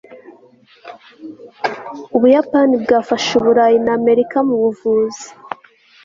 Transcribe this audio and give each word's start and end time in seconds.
ubuyapani 2.15 2.75
bwafashe 2.83 3.29
uburayi 3.39 3.77
na 3.85 3.91
amerika 3.99 4.37
mu 4.47 4.55
buvuzi 4.61 5.27